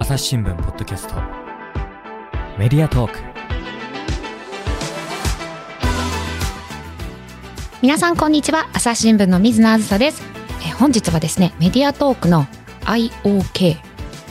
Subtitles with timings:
[0.00, 1.14] 朝日新聞ポッドキャスト。
[2.56, 3.18] メディアトーク。
[7.82, 8.68] 皆さんこんにちは。
[8.72, 10.22] 朝日新聞の水野あずさです。
[10.66, 12.46] え本日はですねメディアトークの
[12.84, 13.76] IOK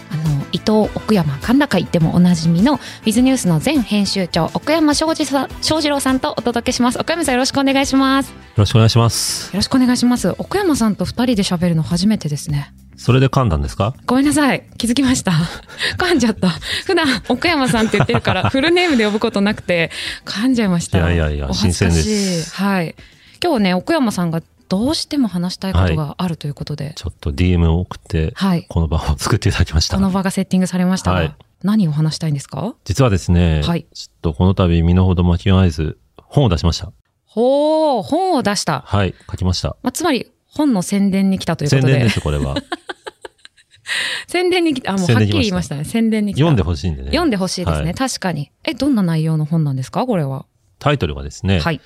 [0.10, 7.00] あの伊藤奥山甲高いでもおなじみのウィズニュースの前編集長奥山翔二さん翔二郎さんとお届けします。
[7.00, 8.30] 奥山さんよろしくお願いします。
[8.30, 9.54] よよろしくお願いします。
[9.54, 10.34] ろしくお願いします。
[10.38, 13.94] 奥山さんと二人で喋るの初めてですねそれで噛んだんですか？
[14.06, 14.68] ごめんなさい。
[14.78, 15.32] 気づきました。
[15.98, 16.50] 噛んじゃった。
[16.86, 19.92] 普段、奥山さんって言ってるから、 フルネームで呼ぶことなくて、
[20.26, 20.98] 噛んじゃいました。
[20.98, 22.96] いやいやいや新鮮ですはい。
[23.42, 28.66] 今日はね、奥山さんがどうしても話したいことがあるということで、ちょっと DM を送って、はい。
[28.68, 30.02] この場を作っていただきましたこ。
[30.02, 31.34] の場がセッティングされましたが、はい
[31.64, 32.76] 何を話したいんですか？
[32.86, 36.92] 実はですね、はいちょっとこの度身の程巻き合えず、本を出しました。
[37.26, 38.84] ほう、本を出した。
[38.86, 39.70] はい、書きました。
[39.82, 40.28] まあ、つまり、
[40.58, 41.94] 本の宣伝に来たということで。
[41.94, 42.56] 宣伝です、これは。
[44.28, 44.92] 宣伝に来た。
[44.94, 45.86] あ、もうはっきり言いましたね。
[45.86, 46.40] 宣伝に来た。
[46.40, 47.10] 読んでほしいんでね。
[47.10, 48.52] 読んでほしいですね、はい確かに。
[48.66, 50.06] え、どんな内容の本なんですか？
[50.06, 50.46] これは。
[50.80, 51.80] タイトルがですね、はい。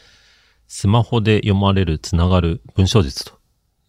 [0.67, 3.33] スマホで読まれるつながる文章術と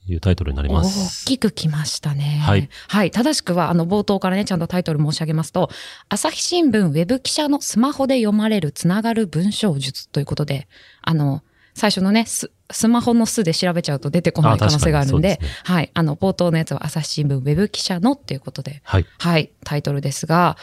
[0.07, 1.25] いうタイトルになりま大す。
[1.25, 2.41] きく来ましたね。
[2.45, 2.69] はい。
[2.89, 3.11] はい。
[3.11, 5.71] 正しくは、あの、冒頭からね、ちゃんとタイトル申し上げますと、
[6.09, 10.69] 朝日新聞ウェブ記者のスマホで読まれるつながる文章術ということで、
[11.03, 11.43] あの、
[11.75, 15.91] 最初のね、ススマホの巣で調べちゃうと出てこないあ可能性があるんで、ですはい。
[15.95, 19.07] あの、冒頭のやつは朝日新聞ウェブ記者のっていうことで、はい。
[19.19, 20.57] はい、タイトルですが、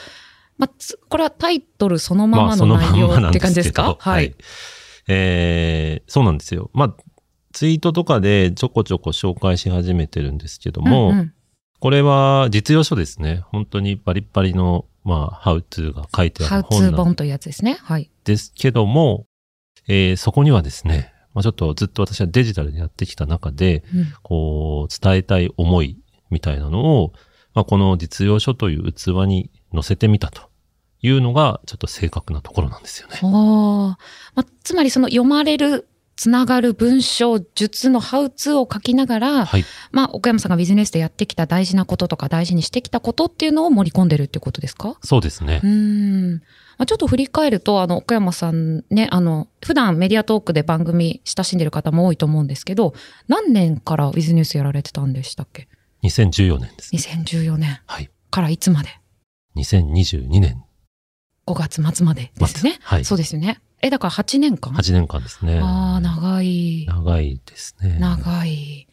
[0.57, 4.35] まあ、つこれはタイトルそのままの内容って感じですか、けどはい。。
[5.07, 6.69] えー、そうなんですよ。
[6.73, 6.95] まあ、
[7.53, 11.33] ツイートとかでちょこちょこ紹介し始めてるんですけども、うんうん
[11.81, 13.41] これは実用書ですね。
[13.45, 17.77] 本当にバリッバリの、まあ、ハウツーが書いてあハウツる本なんー本というやつですね。
[17.81, 18.11] はい。
[18.25, 19.27] ですけども、
[19.87, 25.97] えーそこにはですね、まあ、ちょっとずっと私はデジタルでやってきた中で、うんこう、伝えたい思い
[26.29, 27.13] みたいなのを、
[27.53, 30.49] まあ、この実用書という器に載せてみたと
[31.01, 33.19] いうのが、ちょっと正確なところなんですよね。
[33.21, 33.97] ま
[34.35, 35.87] あ、つまりその読まれる、
[36.17, 39.63] つながる文章術のハウツーを書きながら、はい。
[39.93, 45.65] まあ、奥山さんがビジネスでやってきた大事なこととか大事にしてきたことっていうのを盛り込んでるっていうことですかそうですねう。
[45.65, 46.41] ーん。
[46.79, 52.93] まあ、ちょっと振り返ると、あの、奥山さんね、あの、普段メディアトークで番組親しんでる方も多いと思うんですけど、
[53.27, 55.67] 何年からウィズニュースやられてたんでしたっけ
[56.03, 56.95] ？2014年です。
[56.95, 58.09] ?2014 年はい。
[58.31, 58.89] からいつまで
[59.57, 60.63] ？2022年
[61.45, 62.79] ?5 月末までですね。
[62.81, 63.59] はいそうですよね。
[63.81, 65.59] え、だから8年間？8年間ですね。
[65.61, 66.85] ああ、長い。
[66.87, 67.97] 長いですね。
[67.99, 68.87] 長い。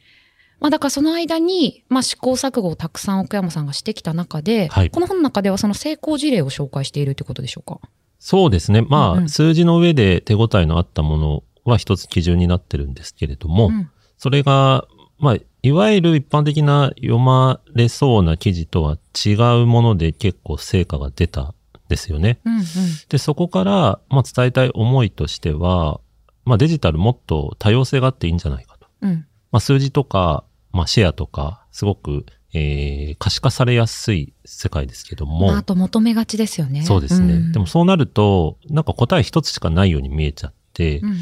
[0.60, 7.80] まあだからその間に、まあ試行錯誤をたくさん奥山さんがしてきた中で、はいこの本の中ではその成功事例を紹介しているということでしょうか？
[8.18, 8.82] そうですね。
[8.82, 14.86] まあ、うんうん数字の上で手応えのあったものは一つ基準になってるんですけれども、うんそれが、
[15.18, 18.96] まあ、いわゆる一般的な読まれそうな記事とは
[19.26, 21.54] 違うもので結構成果が出たん
[21.90, 22.38] ですよね。
[22.46, 22.64] うんうん。
[23.10, 26.00] で、そこから、まあ、伝えたい思いとしては、
[26.46, 28.86] まあ、デジタルもっと多様性があっていいんじゃないかと。
[29.02, 29.26] うん。
[29.52, 36.82] まあ、数字とか、まあ、シェアとか、すごく、えー可視化されやすい世界ですけども、まあ、あと求めがちですよね。
[36.82, 37.34] そうですね。
[37.38, 41.16] んでもそうなると、なんか答え一つしかないように見えちゃって、うん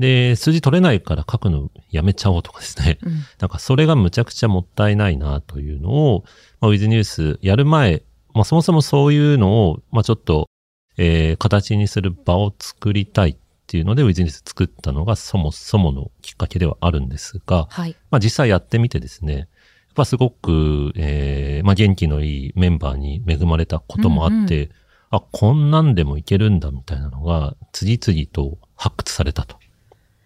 [0.00, 2.98] で、数字取れないから書くのやめちゃおうとかですね。
[3.02, 6.24] うんなんかそれがむちゃくちゃもったいないなというのを、
[6.60, 8.02] まあ、ウィズニュースやる前、
[8.32, 10.48] まあそもそもそういうのを、まあちょっと、
[10.96, 13.36] えー形にする場を作りたいっ
[13.70, 17.94] ていうので、ウィズニス作ったのがそもそものきっかけではあるんですが、はい。
[18.10, 19.46] まあ実際やってみてですね、やっ
[19.94, 24.70] ぱすごく、えーまあ元気のいいメンバーに恵まれたこともあって、うん
[25.12, 29.56] あ、こんなんでもいけるんだみたいなのが次々と発掘されたと。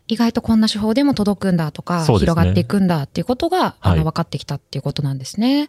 [0.08, 5.68] 意外とこんな手法でも届くんだとか、ね広がっていくんだっていうことが、あの、はい分かってきたっていうことなんですね。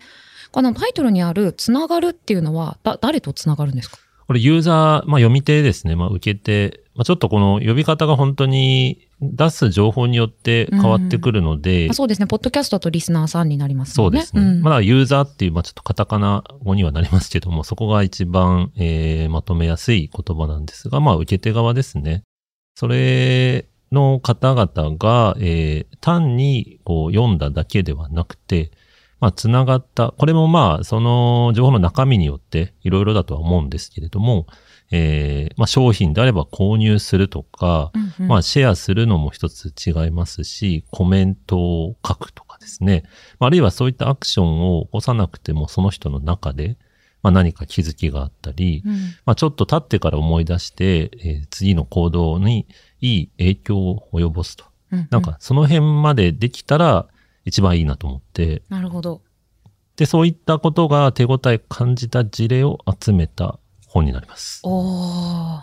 [0.51, 3.97] このタイトルにある、つながるっていうのは、だ、誰とつながるんですか？
[4.27, 5.95] これユーザー、まあ読み手ですね。
[5.95, 6.81] まあ受け手。
[6.95, 12.27] まあちょっとこの呼び方が本当に出す情報によって変わってくるので、あそうですね。
[12.27, 14.21] ポッドキャストとリスナーさんになりますもね。
[14.21, 14.59] そうんですね。
[14.59, 22.23] んまだユーザーっていう、まあちょっとカタカナ語にはなりますけども、 そこが一番、えーまとめやすい言葉なんですが、まあ受け手側ですね。
[22.75, 28.71] それの方々が、えー単にこう読んだだけではなくて、
[29.19, 30.13] まあ、つながった。
[30.17, 34.45] これもまあ、その情報の中身によっていろいろだとは思うんですけれども、
[34.91, 43.03] えーまあ、商品であれば購入するとか、うんうんまあ、シェアするのも一つ違いますし、コメントを書くとかですね。
[43.39, 46.77] まああるいはそういったアクションを起こさなくても、その人の中で、
[47.23, 48.93] まあ、何か気づきがあったり、うん
[49.25, 52.67] まあ、ちょっと経ってから思い出して、えー次の行動に
[53.01, 54.65] いい影響を及ぼすと。
[54.91, 57.07] うんなんか、その辺までできたら
[57.43, 59.21] 一番いいなと思って、なるほど。
[59.95, 63.59] で、そういったことが手応え感じた事例を集めた
[63.95, 64.59] 本になります。
[64.63, 65.61] おー。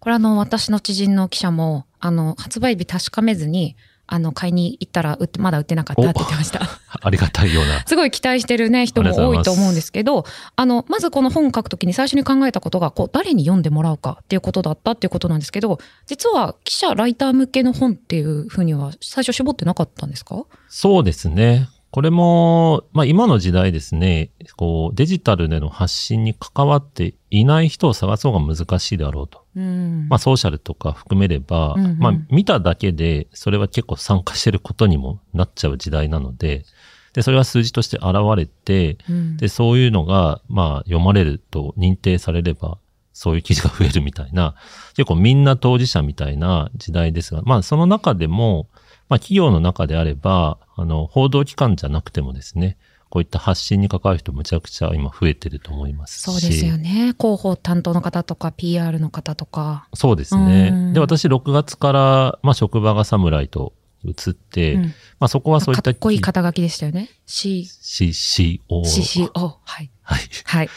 [0.00, 3.76] これあの、私の知人の記者も、あの、発売日確かめずに、
[4.08, 6.60] あの、買いに行ったら、売って、まだ売ってなかったって言ってました。
[7.00, 7.84] ありがたいような。
[7.86, 10.24] すごい期待してるね、人も多いと思うんですけど、
[10.56, 20.44] あの、まずこの本を書くときに最初に考えたことが、こう、誰に読んでもらうかっていうことだったっていうことなんですけど、実は記者、ライター向けの本っていうふうには最初絞ってなかったんですか？
[20.68, 21.68] そうですね。
[21.92, 29.44] これも、まあ今の時代ですね、こうデジタルでの発信に関わっていない人を探す方が難しいだろうと。
[29.54, 30.08] うん。
[30.08, 36.64] まあソーシャルとか含めれば、うんうんまあ見ただけでそれは結構参加してることにもなっちゃう時代なので、
[37.12, 42.78] で、それは数字として現れて、うんで、そういうのが、まあ読まれると認定されれば、
[43.12, 44.54] そういう記事が増えるみたいな、
[44.96, 48.68] 結構みんな当事者みたいな時代ですが、まあその中でも、
[49.12, 52.78] まあ企業の中であれば、あの、報道機関じゃなくてもですね、
[53.10, 56.22] こういった発信に関わる人むちゃくちゃ今増えてると思いますし。
[56.22, 57.14] そうですよね。
[57.20, 59.86] 広報担当の方とか、PR の方とか。
[59.92, 60.94] そうですうんね。
[60.94, 67.10] で、私6月から、まあ職場が侍と移って、うんまあそこはそういったかっこいい肩書きでしたよね。
[67.26, 68.60] C、CCO。
[68.70, 69.30] CCO。
[69.34, 69.90] はい。
[70.00, 70.20] はい。
[70.46, 70.70] はい。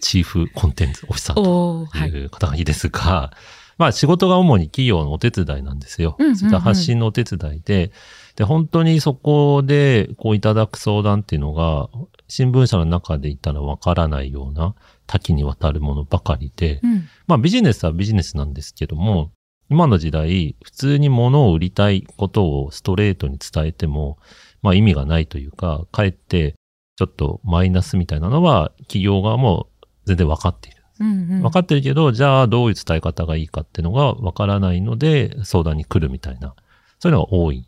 [0.00, 2.08] チーフコンテンツオフィサーとい。
[2.08, 3.32] いう肩書きですが、
[3.78, 6.16] まあ仕事が主に企業のお手伝いなんですよ。
[6.18, 7.92] うんうんうんそういった発信のお手伝いで、
[8.36, 11.88] で、本当にそこでこういただく相談っていうのが、
[12.28, 14.74] 新聞社の中でいたらわからないような
[15.06, 17.08] 多岐にわたるものばかりで、うん。
[17.26, 19.30] まあビジネスはビジネスなんですけども、
[19.70, 24.18] 今の時代、普通に物を売りたいことをストレートに伝えても、
[24.62, 26.54] まあ意味がないというか、かえって
[26.96, 29.68] ちょっとマイナスみたいなのは企業側も
[30.06, 30.73] 全然わかっている。
[31.00, 31.42] うんうん。
[31.42, 36.54] 分かってるけど、じゃあどういう伝え方がいいかっていうのが分からないので相談に来るみたいな、
[37.00, 37.66] そういうのが多い。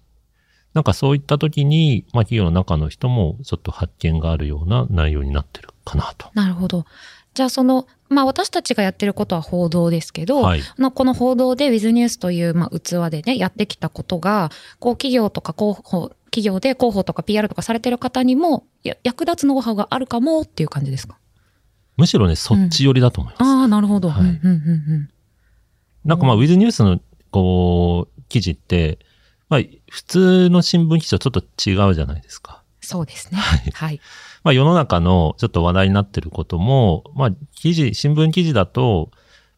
[0.75, 6.29] なんかそういった時に、まあ企業の中の人もちょっと発見があるような内容になってるかなと。
[6.35, 6.85] なるほど。
[7.35, 10.61] じゃあその、まあ私たちがやってることは報道ですけど、はい。
[10.79, 21.17] まあこの報道で With News という、まあ、器でね、やってきたことが、こう企業とか広報、企業で広報とか PR とかされてる方にも、や役立つノウハウがあるかもっていう感じですか？
[21.97, 23.49] むしろね、そっち寄りだと思います。
[23.49, 24.11] ああ、なるほど。
[24.11, 25.11] はいうんうんうんうん。
[26.05, 27.01] なんかまあ、ウィズニュースの、
[27.31, 28.99] こう、記事って、
[29.49, 29.61] まあ、
[29.91, 32.63] 普通の新聞記事とちょっと違うじゃないですか。
[32.87, 33.39] そうですね。
[33.39, 34.01] はいはい。
[34.45, 39.11] まあ世の中のちょっと話題になってることも、まあ記事、新聞記事だと、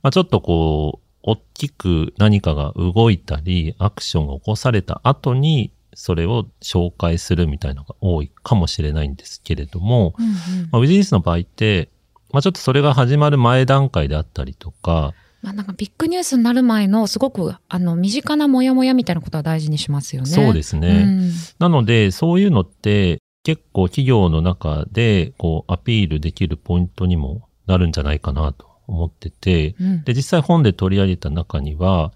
[0.02, 10.32] まあちょっとこう、大きく何かが動いたり、アクションが起こされた後に、それを紹介するみたいなのが多いかもしれないんですけれども、うんうん
[10.70, 11.90] まあ、ウィズニュースの場合って、
[12.30, 20.28] まあちょっとそれが始まる前段階であったりとか、まあなんかビッグニュースになる前のすごくあの身近なモヤモヤみたいなことは大事にしますよね。
[20.28, 20.88] そうですね。
[20.88, 32.12] うんなので、そういうのって結構企業の中でこうアピールできるポイントにもなるんじゃないかなと思ってて、うんで、実際本で取り上げた中には、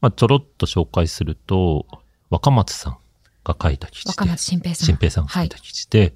[0.00, 1.86] まあ、ちょろっと紹介すると、
[2.30, 2.98] 若松さん
[3.44, 4.86] が書いた記事で、若松新平さん。
[4.86, 6.14] 新平さんが書いた記事で、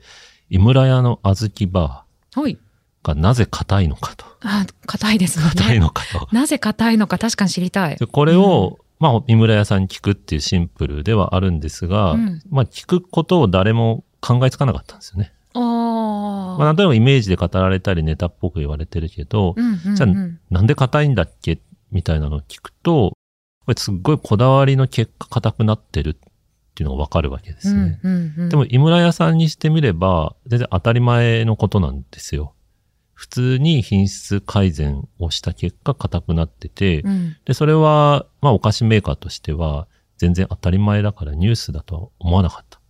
[0.49, 2.05] 井村屋の小豆バ
[2.35, 2.59] はい。
[3.03, 4.27] ーがなぜ硬いのかと。
[4.43, 5.45] あ、硬いですね。
[5.49, 6.29] 硬いのかと。
[6.33, 7.97] なぜ硬いのか確かに知りたい。
[7.97, 15.33] でこれを、まあ、井村屋さんに聞くっていうシンプルではあるんですが、うんまあ、聞くことを誰も考えつかなかったんですよね。
[15.55, 15.59] あ
[16.59, 20.09] まあ、なんとなくイメージで語られたりネタっぽく言われてるけど、うんうんうん、じゃあ
[20.51, 23.13] なんで硬いんだっけみたいなのを聞くと、
[23.67, 26.15] これすっごいこだわりの結果硬くなってるっ
[26.75, 28.01] ていうのがわかるわけですね。
[28.03, 32.55] うんうんうん、でも、井村屋さんにしてみれば、全然当たり前のことなんですよ。
[33.21, 42.81] 普通に品質改善をした結果硬くなってて、うん、で、それは、まあ、お菓子メーカーとしては、全然当たり前だからニュースだとは思わなかった。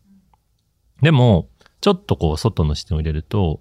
[1.02, 1.48] でも、
[1.80, 3.60] ちょっとこう、外の視点を入れると、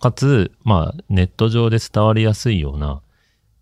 [0.00, 3.00] かつ、まあ、ネット上で伝わりやすいような、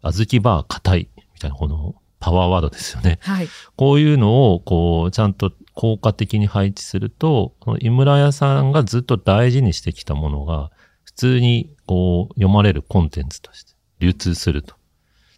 [0.02, 3.20] 小豆バー硬い、みたいなこのパワーワードですよね。
[3.20, 3.48] はい。
[3.76, 10.79] こういうのを、こう、ちゃんと効果的に配置すると、この井村屋さんがずっと大事にしてきたものが、普
[11.20, 14.74] 通に、こう、読まれるコンテンツとして流通すると。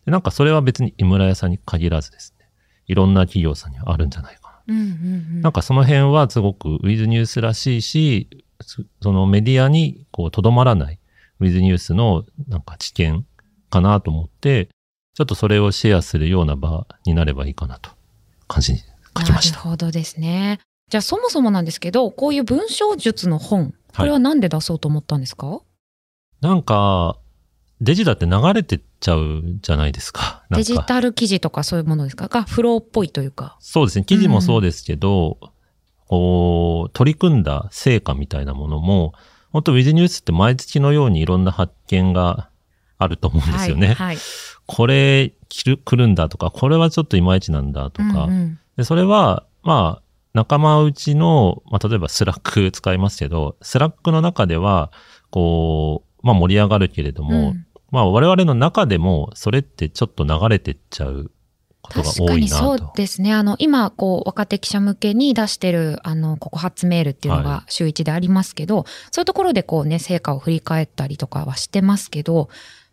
[0.05, 2.47] でなんかそれは別に井村屋さんに限らずですね。
[2.87, 4.75] いろんな企業さんにはあるんじゃないかな。
[4.75, 4.89] うんうんう
[5.39, 8.29] ん、なんかその辺はすごくウィズニュースらしいし、
[8.61, 10.99] そそのメディアにこうとどまらない
[11.41, 13.27] ウィズニュースのなんか知見
[13.71, 14.69] かなと思って、
[15.15, 17.91] ちょっとそれをシェアするような場になればいいかなと
[18.49, 18.79] 感じに
[19.19, 19.59] 書きました。
[19.59, 20.61] なるほどですね。
[20.91, 25.61] じゃあそもそもなんですけど、こういう文章術の本、これはなんで出そうと思ったんですか、
[26.43, 27.17] なんか、
[27.81, 30.43] デジタルって流れてっちゃうじゃないですか。
[30.55, 32.29] デジタル記事とかそういうものですか？
[32.29, 33.57] がフローっぽいというか。
[33.61, 34.05] そうですね。
[34.05, 35.39] 記事もそうですけど、
[36.07, 39.15] こう、取り組んだ成果みたいなものも、
[39.53, 42.49] 本当ウィズニュースって毎月のようにいろんな発見が
[42.99, 43.89] あると思うんですよね。
[43.89, 43.97] はい。
[43.97, 44.19] はい
[44.65, 48.25] これ来る来るんだとか、これはちょっといまいちなんだとか。
[48.25, 54.91] うんうんでそれは、まあ、仲間内の、まあ、例えば Slack 使いますけど、 Slack の中では、
[55.31, 61.31] こう、まあ盛り上がるけれども、うんまあ我々の中でも、それってちょっと流れてっちゃう
[61.83, 62.79] ことが多いなと。
[62.79, 63.35] そうですね。
[63.35, 72.49] あの、今、こう、若手記者向けに出してる、あの、告発メールっていうのはが週一でありますけど、そういうところでこうね、成果を振り返ったりとかはしてますけど、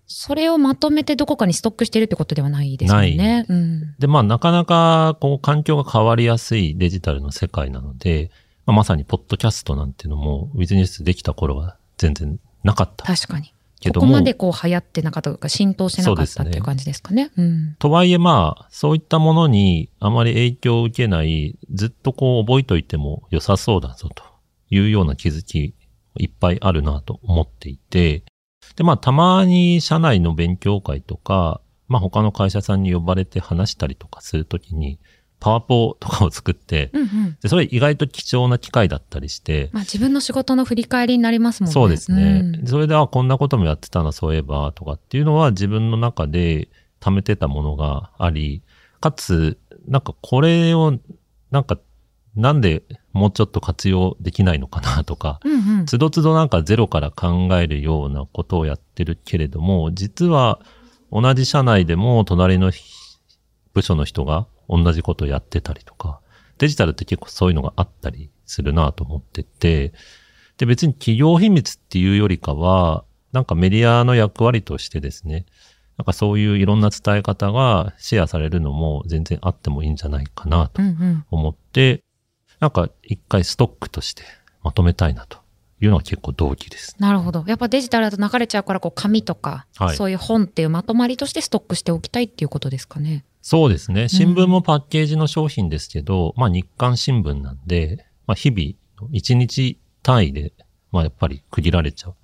[0.05, 3.15] それをまとめてどこかにストックしてるってことではないですよね。
[3.15, 3.95] ないうん。
[3.99, 8.31] で、まあ、なかなか、こう、環境が変わりやすいデジタルの世界なので、
[8.65, 13.05] まあ、まさに、ポッドキャストなんていうのも、ウィズニュースできた頃は全然なかった。
[13.05, 13.53] 確かに。
[13.79, 17.31] けどもここまでこう流行ってなかったとか浸透してなかっそうですねたっていう感じですかね。
[17.37, 17.75] うん。
[17.79, 24.23] とはいえ、まあ、そういったものにあまり影響を受けない、ずっとこう、覚えといても良さそうだぞと
[24.69, 25.75] いうような気づき、
[26.17, 28.23] いっぱいあるなと思っていて、
[28.75, 34.99] で、まあ、たまに社内の勉強会とか、まあ、他の会社さんに呼ばれて話したりとかするときに、
[35.39, 37.37] パワポとかを作って、うんうん。
[37.41, 41.73] で、それ意外と貴重な機会だったりして、まあ自分の仕事の振り返りになりますもんね。
[41.73, 42.41] そうですね。
[42.41, 46.67] んそれで、あ、こんなこともやってたな、そういえば、とかっていうのは自分の中で
[46.99, 48.61] 貯めてたものがあり、
[48.99, 50.99] かつ、なんかこれを、
[51.51, 51.79] なんか、
[52.35, 55.85] なんでもうちょっと活用できないのかなとか、うんうん。
[55.85, 60.59] つどつどなんかゼロから考えるようなことをやってるけれども、実は
[61.11, 62.71] 同じ社内でも隣の
[63.73, 66.21] 部署の人が同じことをやってたりとか、
[66.59, 69.93] デジタルって結構そういうのがあったりするなと思ってて、
[70.57, 75.45] で別に企業秘密っていうよりかは、なんかメディアの役割としてですね、
[75.97, 81.25] なんかそういういろんな伝え方がシェアされるのも全然あってもいいんじゃないかなとうんうん。
[81.29, 82.03] 思って、
[82.59, 84.23] なんか一回ストックとして
[84.63, 85.39] まとめたいなと
[85.81, 86.95] いうのが結構動機です。
[86.99, 87.43] なるほど。
[87.47, 93.25] やっぱデジタルだと流れちゃうから、こう紙とか、はいそういう本っていうまとまりとしてストックしておきたいっていうことですかね。
[93.41, 94.09] そうですね。
[94.09, 100.53] 新聞もパッケージの商品ですけど、まあ日刊新聞なんで、まあ日々、一日単位で、
[100.91, 102.15] まあやっぱり区切られちゃう。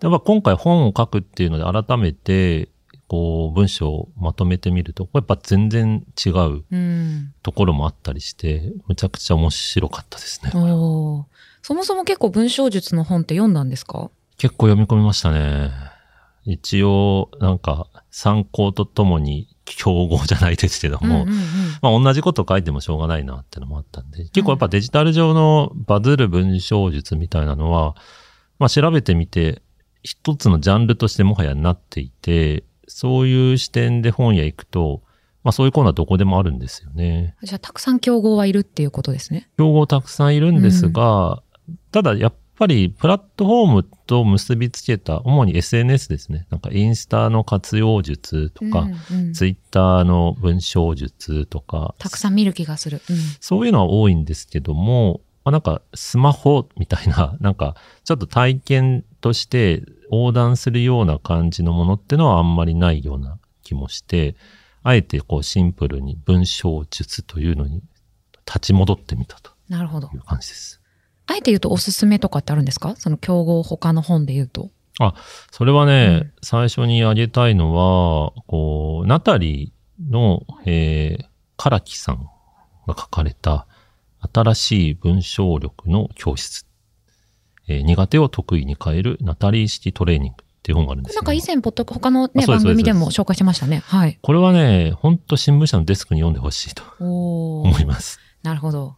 [0.00, 2.68] でまあ今回本を書くっていうので改めて、
[3.06, 7.34] こう文章をまとめてみると、やっぱ全然違ううん。
[7.42, 10.50] ところもあったりして、むちゃくちゃ面白かったですね。
[10.50, 14.10] そもそも結構文章術の本って読んだんですか？
[14.38, 15.70] 結構読み込みましたね。
[16.44, 21.44] 一応、なんか、参考とともに、競合じゃないですけども、うんうんうん
[21.82, 27.94] まあ同じこと書いてもしょうがないなってのもあったんで、結構やっぱデジタル上のバズる文章術みたいなのは、
[28.58, 29.62] まあ調べてみて、
[30.02, 35.02] 一つのジャンルとしてもはやなっていて、そういう視点で本屋行くと、
[35.42, 37.36] まあそういうコーナーどこでもあるんですよね。
[37.42, 39.48] じゃあ、たくさん競合はいるっていうことですね。
[39.58, 41.42] 競合たくさんいるんですが、
[41.90, 46.46] ただやっぱりプラットフォームと結びつけた、主に SNS ですね。
[46.50, 48.80] なんかインスタの活用術とか、
[49.10, 53.02] うんうんツイッターの文章術とか、たくさん見る気がする。
[53.10, 64.36] うんそういうのは多いんですけども、まあ、なんかスマホみたいな、 なんかちょっと体験として横断するような感じのものってのはあんまりないような気もして、
[64.82, 67.82] あえてこうシンプルに文章術というのに
[68.46, 69.50] 立ち戻ってみたと
[70.14, 70.16] い。
[70.18, 70.80] う感じです。
[71.26, 72.94] あえて言うとおすすめとかってあるんですか？
[72.96, 74.70] その競合他の本で言うと。
[75.50, 81.26] それはね、うん最初に挙げたいのは、こう、ナタリーの、えー、
[81.56, 82.28] カラキさん
[82.86, 83.66] が書かれた、
[84.32, 86.66] 新しい文章力の教室。
[87.66, 91.22] えー苦手を得意に変えるナタリー式トレーニングっていう本があるんですよ。
[91.22, 93.82] なんか以前、ポッド他のね、番組でも紹介してましたね。
[93.86, 94.18] はい。
[94.22, 98.20] これはね、ほんと新聞社のデスクに読んでほしいとお思います。
[98.42, 98.96] なるほど。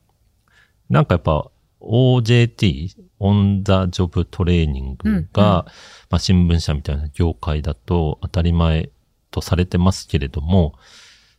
[0.91, 1.51] なんかやっぱ
[1.87, 5.27] OJT、オンザジョブトレーニングが、うんうん。
[5.33, 5.65] ま
[6.11, 8.91] あ新聞社みたいな業界だと当たり前
[9.31, 10.75] とされてますけれども、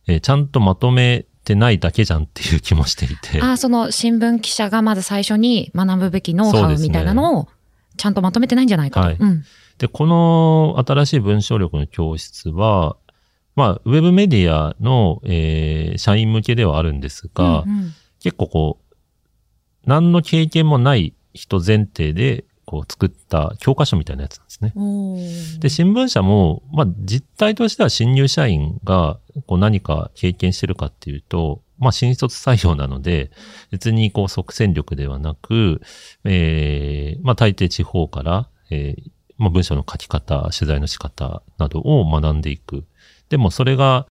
[0.06, 7.48] えーちゃんとまとめてないだけじゃんっていう気もしていて、ああ、その新聞記者がまず最初に学ぶべきノウハウみたいなのを
[7.96, 9.06] ちゃんとまとめてないんじゃないかと。
[9.06, 9.16] はい。
[9.18, 9.44] うん。
[9.78, 12.96] で、この新しい文章力の教室は、
[13.56, 17.92] まあ、ウェブメディアの、えー社員向けではあるんですが、うんうん。
[18.20, 18.87] 結構こう、
[19.88, 24.72] 何の経験もない人前提で、こう作った教科書みたいなやつなんですね。
[25.60, 33.30] で、新聞社も、まあ、実態としては新入社員が、こう何か経験してるかっていうと、まあ、新卒採用なので、
[33.70, 35.80] 別にこう即戦力ではなく、
[36.24, 42.84] ええまあ、大抵地方から、えーまあ、文章の書き方、取材の仕方などを学んでいく。
[43.30, 44.06] でも、それが、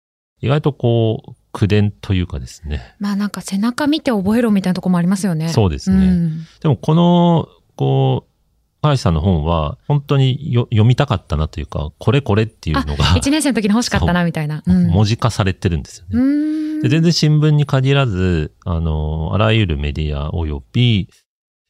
[0.43, 2.97] 意外とこう、口伝というかですね。
[2.99, 5.51] まあなんか背中見て覚えろみたいなとこもありますよね。
[5.51, 8.33] そうですねんでも、この、こう、
[8.83, 14.63] 高橋さんの本は、本当に読みたかったなというか、これこれっていうのが、1年生の時に欲しかったな、みたいな。
[14.67, 16.83] うん文字化されてるんですよね。
[16.83, 21.09] で全然新聞に限らず、あの、あらゆるメディア及び、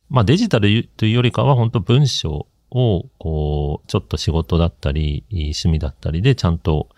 [0.08, 6.88] まあデジタルというよりかは本当文章を、こう、ちょっと仕事だったり、趣味だったりでちゃんと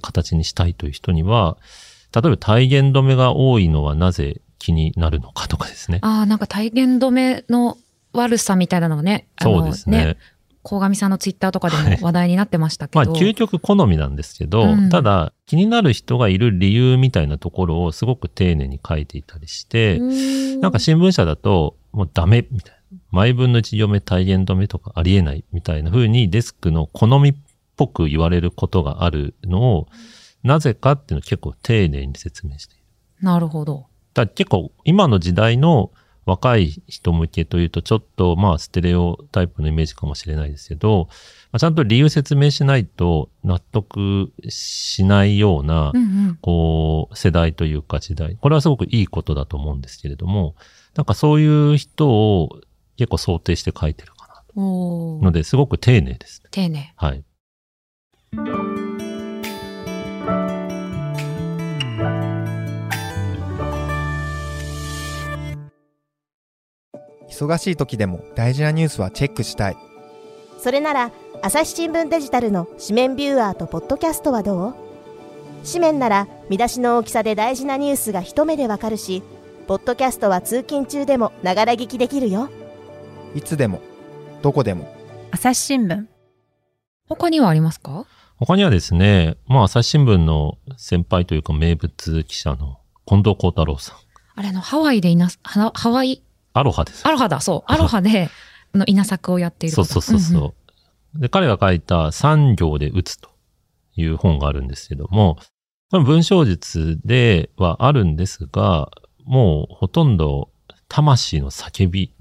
[0.00, 1.56] 形にしたいという人には、
[2.14, 5.98] 例えば体言止めが多いのはなぜ気になるのかとかですね。
[6.02, 7.76] ああ、なんか体言止めの
[8.12, 10.16] 悪さみたいなのがね、あのそうですね。
[10.66, 13.12] 鴻上さんのツイッターとかでも話題になってましたけまあど。
[13.12, 22.98] 究極好みなんですけど、うんただ気になる人がいる理由みたいなところをすごく丁寧に書いていたりして、ななんか新聞社だと、もうダメみたいな。
[23.10, 27.34] 毎分の一行目体言止めとかありえないみたいな風にデスクの好みっ
[27.76, 29.88] ぽく言われることがあるのを、
[30.46, 32.84] なぜかっていうのを結構丁寧に説明している。
[33.20, 33.86] なるほど。
[34.14, 35.90] だ結構今の時代の
[36.24, 41.08] 若い人向けというとちょっとまあステレオタイプのイメージかもしれないですけど、
[41.52, 45.92] まあちゃんと理由説明しないと納得しないような。
[46.40, 48.36] こう、世代というか時代。
[48.40, 50.56] これはすごくいいことだと思うんですけれども、
[50.96, 52.60] なんかそういう人を
[52.96, 54.26] 結構想定して書いてるか
[54.56, 56.42] なおーので、すごく丁寧です。
[56.50, 56.92] 丁寧。
[56.96, 57.24] はい。
[67.36, 69.76] 忙しい時でも大事なニュースはチェックしたい。
[70.58, 71.12] それなら
[71.42, 74.74] 朝日新聞デジタルの紙面ビューアーとポッドキャストはどう？
[75.70, 79.22] 紙面なら見出しの大きさで大事なニュースが一目でわかるし
[79.66, 82.48] ポッドキャストは通勤中でもながら聞きできるよ。
[83.34, 83.82] いつでも
[84.40, 84.90] どこでも。
[85.30, 86.06] 朝日新聞。
[87.06, 88.06] 他にはありますか？
[88.38, 93.96] 他にはですね、まあ朝日新聞の先輩というか名物記者の近藤幸太郎さん。
[94.36, 96.22] あれあの、ハワイでいな、ハハワイ、
[96.58, 97.06] アロハです。
[97.06, 97.72] アロハだ、そう。
[97.72, 98.30] アロハで、
[98.74, 100.54] あの、稲作をやっているそう方そうそうそ
[101.14, 101.18] う。
[101.18, 103.30] んんで、彼が書いた産業で打つと
[103.96, 105.36] いう本があるんですけども、
[105.90, 108.90] この文章術ではあるんですが、
[109.24, 110.50] もうほとんど
[110.88, 112.12] 魂の叫び、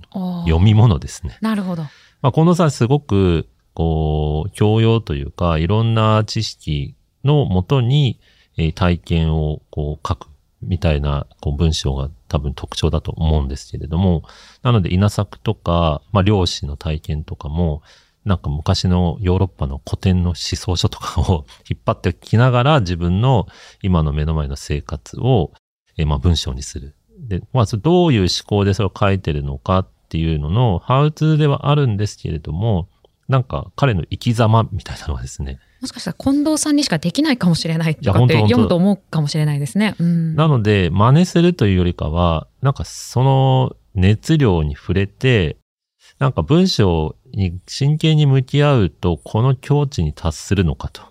[0.46, 1.38] 読み物ですね。
[1.42, 1.84] なるほど。
[2.22, 8.20] まあ、近藤さんすごく、こう、教養というか、いろんな知識のもとに、
[8.58, 10.28] えー体験をこう書く
[10.62, 14.24] みたいなこう文章が多分特徴だと思うんですけれども、
[14.62, 17.82] なので稲作とか、まあ、漁師の体験とかも、
[18.26, 23.48] なんか昔のヨーロッパの古典の思想書とかを 引っ張ってきながら自分の
[23.82, 25.54] 今の目の前の生活を、
[25.98, 26.96] えーまあ文章にする。
[27.18, 32.90] で、まあどういう思考でそれを書いてるのかっていうののハウツーではあるんですけれども、
[33.28, 39.96] なんか彼の生き様みたいなのはですね、もしかしたら近藤さんにしかできないかもしれないとかって読むと思うかもしれないですね。
[40.00, 40.36] うん。
[40.36, 45.58] なので、真似するというよりかは、なんかその熱量に触れて、
[46.20, 51.02] なんか文章に真剣に向き合うと、この境地に達するのかと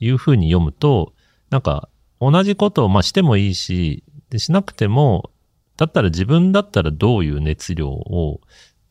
[0.00, 1.12] いうふうに読むと、
[1.50, 1.88] なんか
[2.20, 5.30] 同じことをまあしてもいいし、でしなくても、
[5.76, 8.40] だったら自分だったらどういう熱量を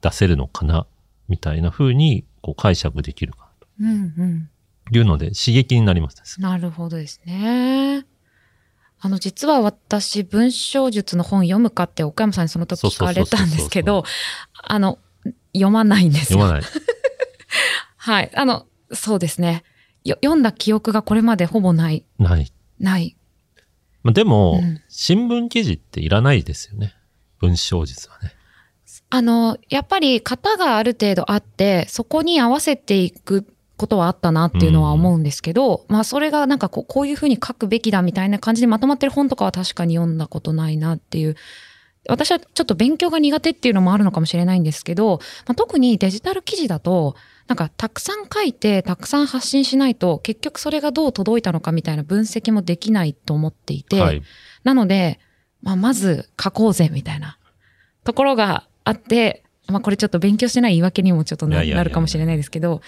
[0.02, 0.88] 出せるのかな、
[1.28, 4.49] みたいなふうにこう解釈できるかなうんうん。
[4.89, 6.39] というので刺激になります。
[6.39, 8.05] なるほどですね。
[9.01, 14.05] あの、実は私、文章術の本読むかって岡山さんにその時聞かれたんですけど、
[14.63, 14.97] あの、
[15.53, 16.39] 読まないんですよ。
[16.39, 16.71] 読まない。
[17.97, 18.31] はい。
[18.33, 19.65] あの、そうですね。
[20.05, 22.53] よ読んだ記憶がこれまでほぼない、ない。
[22.79, 23.17] ない。
[24.03, 26.95] まあ、でも、うん新聞記事っていらないですよね。
[27.39, 28.37] 文章術はね。
[29.10, 33.46] あの、やっぱり型がある程度あって、そこに合わせていく
[33.78, 41.36] ことはあったなっていうのは思うんですけど、まあそれがなんかこうこういうふうに書くべきだみたいな感じでまとまってる本とかは確かに読んだことないなっていう。
[42.10, 47.15] 私はちょっと勉強が苦手っていうのもあるのかもしれないんですけど、まあ、特にデジタル記事だと、
[47.48, 54.22] なんかたくさん書いてたくさん発信しないと結局それがどう届いたのかみたいな分析もできないと思っていて、はい。
[54.63, 55.20] なので、
[55.62, 57.38] まあ、まず書こうぜみたいな
[58.06, 62.82] ところがあって、まあ、これちょっと勉強してない言い訳にもちょっとなるかもしれないですけど、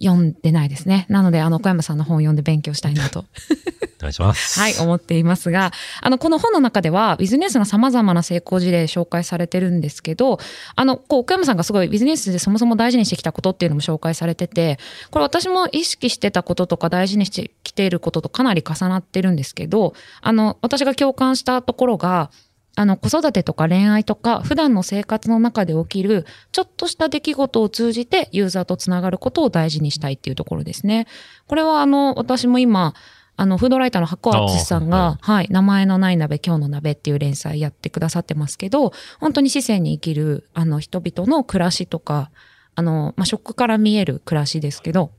[0.00, 1.06] 読んでないですね。
[1.08, 4.58] なので、あの、小山さんの本を読んで勉強したいなと、お願いします。
[4.60, 10.38] はい、思っていますが、あの、この本の中では、ビジネスの様々な成功事例紹介されてるんですけど、
[10.76, 14.78] あの、こう、岡山さんがすごいビジネスでそもそも大事にしてきたことっていうのも紹介されてて、
[15.10, 22.30] これ私も意識してたこととか大事にしてきていることとかなり重なってるんですけど、あの、私が共感したところが、
[22.78, 31.08] あの、子育てとか恋愛とか、普段の生活の中で起きる、ちょっとした出来事を通じて、ユーザーとつながることを大事にしたいっていうところですね。
[31.48, 32.94] これは、あの、私も今、
[33.36, 42.30] あの、フードライターの箱敦さんが、はい、名前のない鍋、今日の鍋っていう連載やってくださってますけど、本当に市政に生きる、あの、人々の暮らしとか、
[42.76, 45.10] あの、まあ、食から見える暮らしですけど、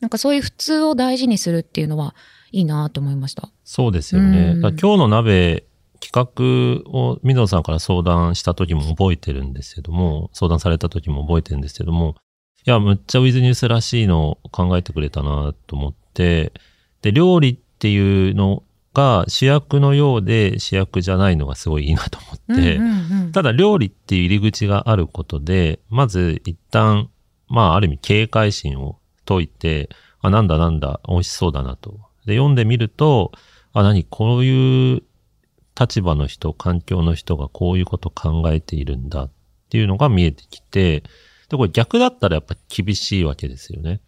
[0.00, 2.14] なんかそういう普通を大事にするっていうのは
[2.52, 3.48] いいなと思いました。
[3.64, 4.52] そうですよね。
[4.52, 5.64] うん今日の鍋
[6.00, 12.16] 企画を水野さんから相談した時も覚えてるんですけども、相談された時も覚えてるんですけども、
[12.66, 16.52] いや、むっちゃウィズニュースらしいのを考えてくれたなと思って、
[17.02, 27.10] で、料理っていうのが主役のようで主役じゃないのがすごいいいなと思って、うんうんうんただ料理っていう入り口があることで、まず一旦、
[27.48, 29.90] まあある意味警戒心を解いて、
[30.22, 32.00] あ、なんだなんだ、美味しそうだなと。
[32.24, 33.32] で、読んでみると、
[33.74, 35.02] あ、何、こういう
[35.78, 39.30] 立場の人、環境の人がこういうこと考えているんだっ
[39.68, 41.02] ていうのが見えてきて、
[41.48, 44.00] で、これ逆だったらやっぱ厳しいわけですよね。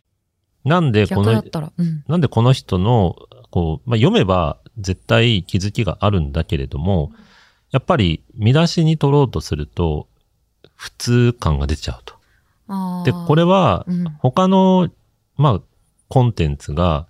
[0.64, 1.32] なんでこの。
[1.32, 2.04] うん。
[2.08, 3.16] なんでこの人の、
[3.50, 7.12] こう、まあ、読めば絶対気づきがあるんだけれども、
[7.70, 10.08] やっぱり見出しに取ろうとすると、
[10.74, 12.14] 普通感が出ちゃうと。
[13.04, 14.88] で、これはうん、他の、
[15.36, 15.60] まあ、
[16.08, 17.06] コンテンツが、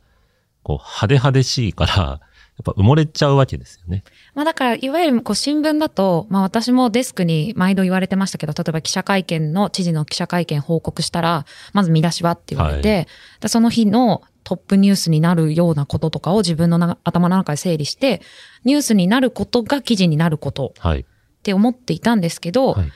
[0.62, 2.20] こう、派手派手しいから、や
[2.62, 4.04] っぱ埋もれちゃうわけですよね。
[4.34, 13.06] まあだから、いわゆるこう新聞だと、まあ私もデスクに毎度言われてましたけど、例えば記者会見の、知事の記者会見報告したら、まず見出しはって言われて、
[13.40, 18.22] でその日のトップニュースになるようなこととかを自分のな頭の中で整理して、
[18.64, 21.00] ニュースになることが記事になることはい。
[21.00, 21.04] っ
[21.42, 22.92] て思っていたんですけど、はい。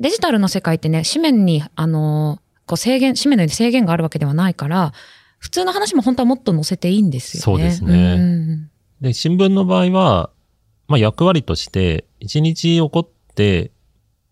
[0.00, 4.92] デジタルの世界ってね、紙面に、あのーこう制限、紙面のように制限があるわけではないから、
[5.38, 7.42] 普通の話も本当はもっと載せていいんですよね。
[7.42, 8.70] そうですねうん
[9.02, 10.30] で、新聞の場合は、
[10.86, 13.72] まあ、役割として、一日起こって、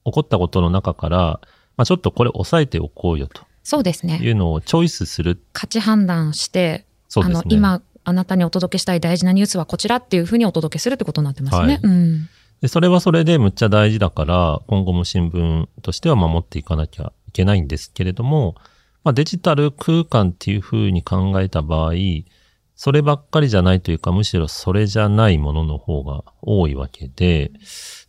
[0.04, 1.40] 起こったことの中から、
[1.76, 4.18] まあ、ちょっとこれ押さえておこうよとそうですね。
[4.22, 5.42] いうのをチョイスする。
[5.52, 7.40] 価値判断して、そうですね。
[7.44, 11.74] あの、今、あなたにお届けしたい大事なニュースはこちらっていうふうにお届けするってことになってますね。
[11.74, 12.28] はいうん。
[12.60, 18.54] で、それはそれでむっちゃ大事だから、今後も新聞としては守っていかなきゃいけないんですけれども、
[19.02, 21.92] まあ、デジタル空間っていうふうに考えた場合、
[22.80, 27.52] そればっかりじゃないというか、むしろそれじゃないものの方が多いわけで、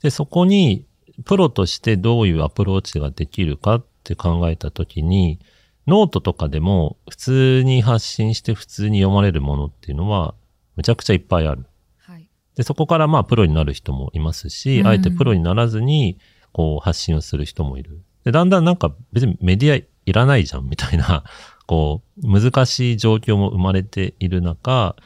[0.01, 0.86] で、そこに、
[1.25, 5.41] プロとしてどういうアプローチができるかって考えたときに、
[5.88, 10.36] ノートとかでも普通に発信して普通に読まれるものっていうのは、
[10.77, 11.65] むちゃくちゃいっぱいある。
[11.97, 12.29] はい。
[12.55, 16.17] で、そこからまあプロになる人もいますし、うんあえてプロにならずに、
[16.53, 17.99] こう発信をする人もいる。
[18.23, 21.25] で、だんだんなんか別にメディアいらないじゃんみたいな、
[21.71, 24.97] こう、難しい状況も生まれている中、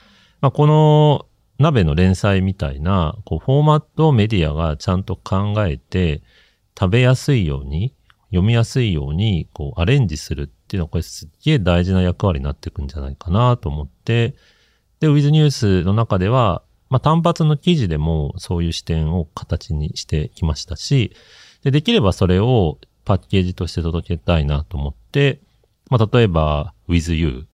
[0.41, 1.27] まあこの
[1.59, 6.23] 鍋の連載みたいな、こう、フォーマットをメディアがちゃんと考えて、
[6.75, 7.93] 食べやすいように、
[8.31, 14.33] 読みやすいように、こう、アレンジするっていうのは、これすっげえ大事な役割になっていくんじゃないかなと思って、
[14.99, 21.15] で、ウィズニュースの中では、まあ、単発の記事でもそういう視点を形にしてきましたし、
[21.63, 25.44] で、できればそれをパッケージとして届けたいなと思って、
[25.89, 27.47] まあ、例えば、with you。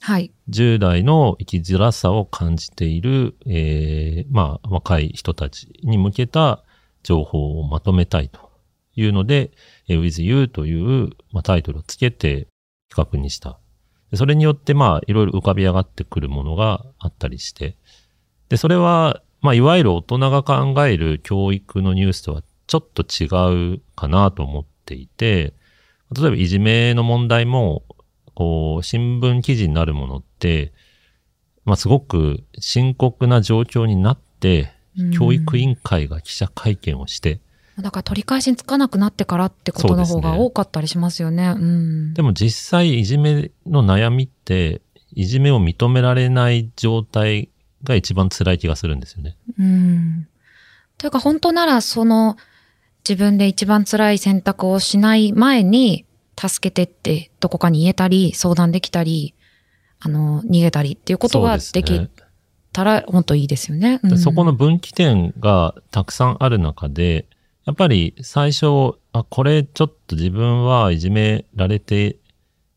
[0.00, 0.32] はい。
[0.50, 6.64] 10代の生きづらさを感じている、えー、まあ、若い人たちに向けた
[7.02, 8.50] 情報をまとめたいと
[8.96, 9.52] いうので、
[9.88, 12.48] えー with you という、まあ、タイトルをつけて
[12.90, 13.58] 企画にした。
[14.10, 17.76] でそれによって、まあ、いろいろ浮かび上がってくるものがあったりして、
[18.48, 25.54] で、それは、まあ、いわゆる大人が考える教育のニュースとはちょっと違うかなと思っていて、
[26.14, 27.82] 例えばいじめの問題も、
[28.34, 30.72] こう、新聞記事になるものって、
[31.64, 34.72] まあ、すごく深刻な状況になって、
[35.14, 37.40] 教育委員会が記者会見をして、
[37.80, 41.54] だから取り返しにつかなくなってからってことの方が多かったりしますよね。
[41.56, 42.14] うん。
[42.14, 44.82] でも実際いじめの悩みって、
[45.14, 47.48] いじめを認められない状態
[47.82, 49.36] が一番辛い気がするんですよね。
[49.58, 50.28] うん。
[50.98, 52.36] というか本当ならその
[53.08, 56.06] 自分で一番辛い選択をしない前に
[56.38, 59.34] 助けてってどこかに言えたり相談できたり、
[60.00, 62.08] あの、逃げたりっていうことができ
[62.72, 64.00] たら本当いいですよね。
[64.02, 67.26] うんでそこの分岐点がたくさんある中で、
[67.64, 72.16] やっぱり最初、あ、これちょっと自分はいじめられて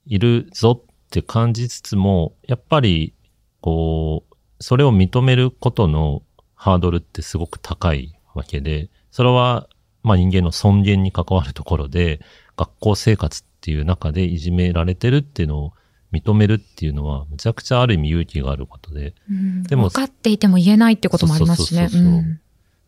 [0.06, 3.14] いるぞって感じつつも、やっぱり、
[3.62, 6.22] こう、それを認めることの
[6.54, 9.68] ハードルってすごく高いわけで、それは、
[10.06, 12.22] まあ人間の尊厳に関わるところで、
[12.56, 15.74] 学校生活っていう中でいじめられてるっていうのを
[16.14, 21.90] 認めるっていうのは、むちゃくちゃある意味勇気があることで、うんでも分かっていても言えないってこともありますしね。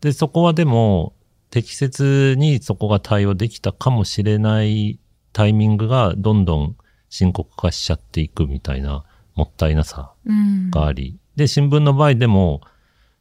[0.00, 1.12] で、そこはでも、
[1.50, 5.00] 適切にそこが対応できたかもしれない
[5.32, 6.76] タイミングがどんどん
[7.08, 9.04] 深刻化しちゃっていくみたいな
[9.34, 11.18] もったいなさうんがあり。
[11.36, 12.60] で、新聞の場合でも、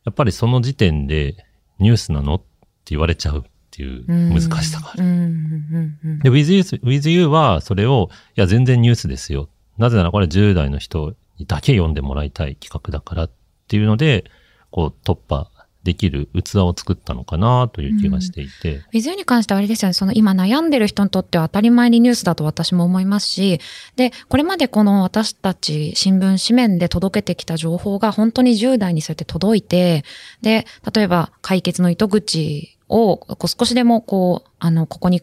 [0.06, 1.46] やっぱりその時点で
[1.80, 2.46] ニュースなのって
[2.88, 3.46] 言われちゃう
[3.78, 5.04] っていう難しさがある。
[5.04, 9.50] うんうんうんうんで、with you, with you はそれを、いや、全然ニュースですよ。
[9.78, 13.32] なぜならこれ10代の人にだけ読んでもらいたい企画だからっ
[13.68, 14.26] ていうので、
[14.72, 15.52] こう突破
[15.84, 18.78] できる器を作ったのかなという気がしていて。
[18.78, 23.60] ウィズユに関してはあれですよね、その今悩んでる人にとっては当たり前にニュースだと私も思いますし、
[23.96, 30.04] で、これまでこの私たち新聞紙面で届けてきた情報が本当に10代にそうやって届いて、
[30.42, 35.21] で、例えば解決の糸口をこう少しでもこう、あの、ここに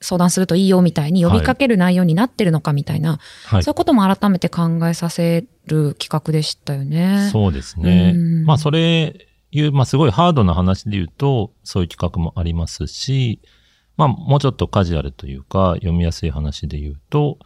[0.00, 7.28] 相談するといいよみたいに呼びかける内容になってるのかみたいな、はいそういうことも改めて考えさせる企画でしたよね。
[7.32, 8.44] そうですねうん。
[8.44, 13.40] まあ、それいう、まあ、すごいハードな話で言うと、そういう企画もありますし、
[13.96, 17.38] まあ、もうちょっとカジュアルというか、読みやすい話で言うと、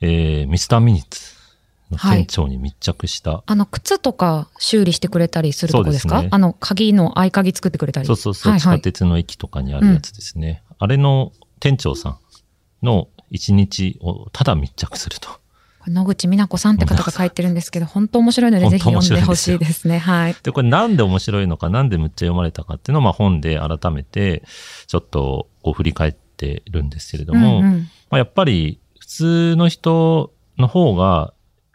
[0.00, 1.37] えー、ミスターミニッツ
[1.90, 6.22] の店長に密着した、あの、靴とか修理してくれたりするとこですか？
[6.22, 8.06] ねあの、鍵の合鍵作ってくれたり。
[8.06, 10.62] そうそうそう、はいはい地下鉄の駅とかにあるやつですね。
[10.78, 12.18] あれの店長さん
[12.82, 15.28] の一日をただ密着すると。
[15.86, 19.98] 野口美奈子さんって方が書いてるんですけど、 本当面白いので、ぜひ読んでほしいですね。
[19.98, 20.36] はい。
[20.42, 24.42] で、これなんで面白いのか、なんでむっちゃ読まれたかっていうのを、まあ本で改めて、
[24.86, 31.32] ちょっとこう振り返ってるんですけれども、うんうんまあ、やっぱり普通の人の方が、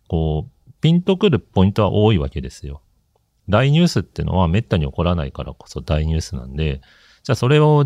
[0.08, 2.82] こう、ピンとくるポイントは多いわけですよ。
[3.50, 6.82] 大ニュースってのは滅多に起こらないからこそ大ニュースなんで、
[7.24, 7.86] じゃあそれを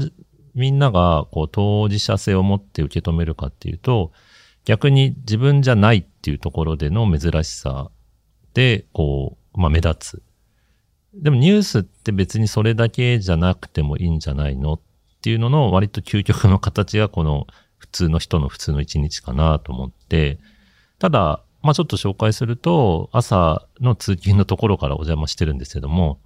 [0.55, 4.11] みんながこう当事者性を持って受け止めるかっていうと、
[4.65, 7.89] 逆に自分じゃないっていうところでの珍しさ
[8.53, 10.23] で、こう、まあ目立つ。
[11.13, 14.81] でもニュースって別にそれだけじゃなくてもいいんじゃないのっ
[15.21, 20.39] ていうのの割と究極の形がこの普通の人の普通の一日かなと思って、
[20.99, 26.17] ただ、まあちょっと紹介すると、朝の通勤のところからお邪魔してるんですけども、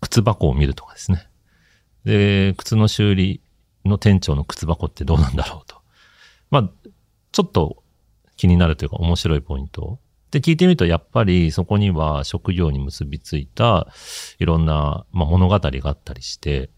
[0.00, 1.28] 靴箱を見るとかですね。
[2.06, 3.42] で、靴の修理
[3.84, 5.76] の店長の靴箱ってどうなんだろうと。
[6.50, 6.70] まあ、
[7.32, 7.82] ちょっと
[8.38, 9.98] 気になるというか面白いポイント。
[10.30, 13.88] で、聞いてみると、やっぱりそこには職業に結びついた
[14.38, 16.70] いろんな、まあ、物語があったりして、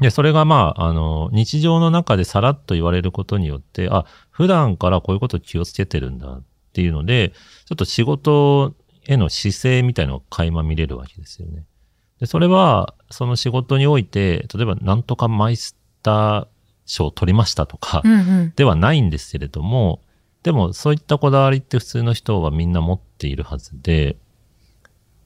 [0.00, 6.42] で、それがまあ、あの、日常の中でさらっと言われることによって、あ、普段からこういうこと気をつけてるんだっ
[6.76, 7.30] ていうので、
[7.64, 8.74] ちょっと仕事
[9.06, 11.64] への姿勢みたいのを垣間見れるわけですよね。
[12.20, 16.46] で、それは、その仕事において、例えば、なんとかマイスター
[16.84, 18.52] 賞を取りましたとか、うんうん。
[18.54, 20.02] ではないんですけれども、
[20.42, 24.18] でもそういったこだわりって普通の人はみんな持っているはずで、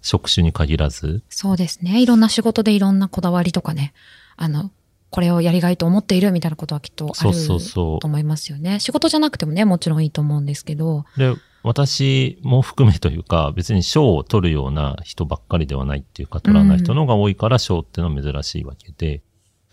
[0.02, 2.00] 職種に限らず、そうですね。
[2.00, 3.92] いろんな仕事でいろんなこだわりとかね、
[4.36, 4.70] あの、
[5.10, 7.32] これをやりがいと思っているみたいなことはきっとある
[7.74, 8.78] と思いますよね。
[8.80, 11.04] 仕事じゃなくてもね、もちろんいいと思うんですけど。
[11.16, 19.22] で、私も含めというか、別に賞を取るような人ばっかりではないっていうか、取らない人の方が多いから賞っていうのは珍しいわけで、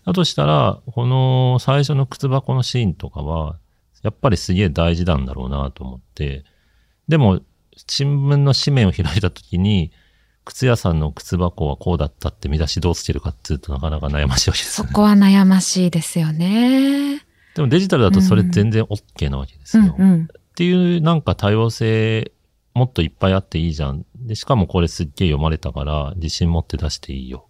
[0.04, 3.56] だとしたら、この最初の靴箱のシーンとかは、
[4.02, 6.44] やっぱりすげえ大事なんだろうなと思って、
[7.08, 7.40] でも、
[7.86, 9.92] 新聞の紙面を開いたときに、
[10.48, 14.88] 靴屋さんの靴箱はこうだったって見出しどうつけるかっていうとなかなか悩ましいわけですよね。
[14.88, 17.22] そこは悩ましいですよね。
[17.54, 19.94] でもデジタルだとそれ全然 OK なわけですよ。
[19.98, 20.22] うんうん。
[20.22, 22.32] っていうなんか多様性
[22.72, 24.06] もっといっぱいあっていいじゃん。
[24.16, 27.46] で、しかもこれすっげえ読まれたから自信持って出していいよ。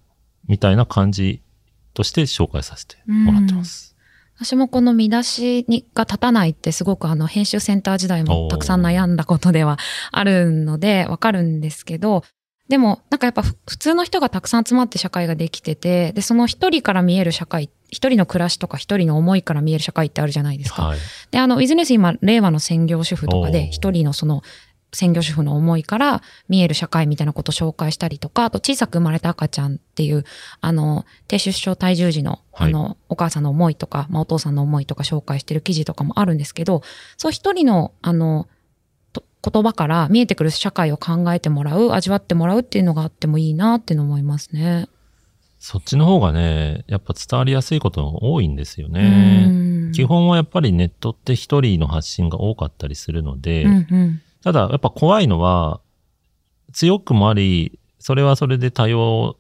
[0.49, 1.41] みたいな感じ
[1.95, 3.95] として紹介させてもらってます。
[4.41, 9.79] 私もこの見出しにが立たないってすごくあの編集センター時代もたくさん悩んだことでは
[10.13, 12.23] あるのでわかるんですけど、
[12.69, 20.83] でもなんかやっぱふ普通の人がたくさん集まって社会ができてて、で、その一人から見える社会、一人の暮らしとか一人の思いから見える社会ってあるじゃないですか。
[20.83, 20.99] はい。
[21.31, 24.43] で、あの、ウィズネス今、令和の専業主婦とかで、一人のその、
[24.93, 30.25] 専業主婦の思いから見える社会みたいなことを紹介したりとか、あと小さく生まれた赤ちゃんっていう、
[30.61, 36.83] あの、低出生体重児の、はいあの、お母さんの思いとか、まあお父さんの思いとか紹介してる記事とかもあるんですけど、
[37.17, 38.49] そう一人の、あの、と
[39.43, 44.89] 言葉から見えてくる社会を考えてもらう、味わってもらうっていうのがあってもいいなっていうの思いますね。
[45.59, 49.47] そっちの方がね、やっぱ伝わりやすいことが多いんですようね。
[49.47, 54.23] ん基本はやっぱりネットって一人の発信が多かったりするので、うんうん。
[54.43, 55.81] ただやっぱ怖いのは、
[56.73, 59.37] 強くもあり、それはそれで多様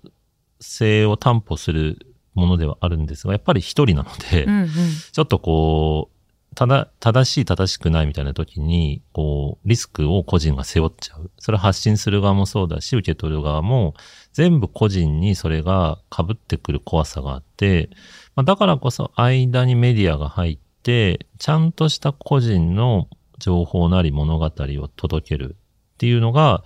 [0.60, 1.98] 性を担保する
[2.34, 4.68] ものではあるんですが、やっぱり一人なので、うんうん。
[5.12, 6.17] ちょっとこう、
[6.58, 11.30] ただ、正しい正しくないみたいな時に、こう、リスクを個人が背負っちゃう。
[11.38, 13.94] それは発信する側もそうだし、受け取る側も、
[14.32, 17.90] 全部個人にそれが被ってくる怖さがあって、
[18.34, 23.06] まあ、だからこそ間にメディアが入って、ちゃんとした個人の
[23.38, 25.54] 情報なり物語を届ける
[25.94, 26.64] っていうのが、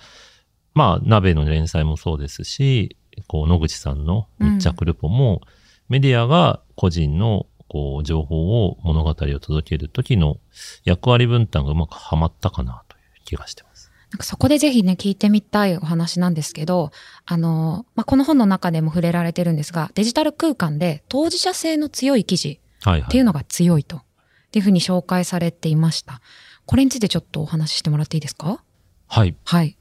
[0.72, 5.42] まあ、鍋の連載もそうですし、こう、野口さんの密着ルポも、
[5.90, 10.36] メディアが個人のこう情報を物語を届ける時の
[10.84, 13.90] 役割分担がうまくはまったかなという気がしてます。
[14.10, 16.90] なんかそこでぜひね、聞いてみたいお話なんですけど、
[17.24, 23.08] あの、まあ、この本の中でも触れられてるんですが、デジタル空間で当事者性の強い記事はいはい。
[23.08, 23.96] っていうのが強いと。
[23.96, 24.00] っ
[24.52, 26.20] ていうふうに紹介されていました。
[26.66, 28.62] これについてちょっとお話ししてもらっていいですか？
[29.08, 29.34] はい。
[29.44, 29.78] はい。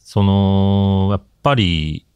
[0.00, 2.06] その、やっぱり、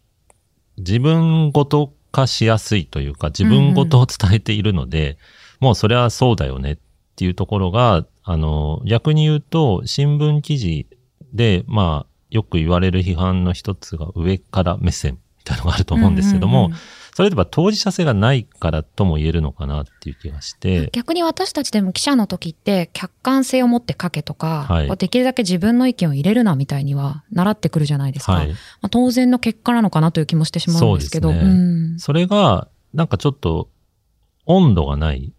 [0.76, 5.18] 自分ごと化しやすいというか、自分ごとを伝えているので、
[5.60, 6.78] もうそれはそうだよねっ
[7.16, 10.86] ていうところが、あの、逆に言うと、新聞記事
[11.32, 16.78] で、まあ、よく言われる批判の一つが上から目線みたいなのがあると思うんですけども、うんうんうん
[17.18, 28.35] それでは当事者性がないからとも言えるのかなっていう気がして、逆に私たちでも記者の時って客観性を持って書けとか、はいできるだけ自分の意見を入れるなみたいには習ってくるじゃないですか。
[28.35, 28.50] はい。
[28.50, 31.33] まあ、当然の結果なのかなという気もしてしまうんですけど。
[31.33, 33.68] そねんそれが、なんかちょっと、
[34.46, 35.33] 温度がない、